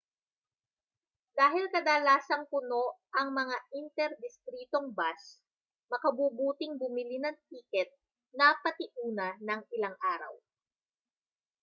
[1.39, 2.83] dahil kadalasang puno
[3.19, 5.23] ang mga inter-distritong bus
[5.93, 7.89] makabubuting bumili ng tiket
[8.39, 10.33] na patiuna nang ilang araw